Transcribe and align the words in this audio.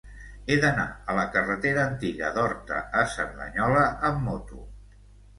He 0.53 0.55
d'anar 0.61 0.85
a 1.11 1.15
la 1.17 1.25
carretera 1.33 1.83
Antiga 1.89 2.31
d'Horta 2.37 2.79
a 3.01 3.03
Cerdanyola 3.11 3.83
amb 4.09 4.25
moto. 4.31 4.63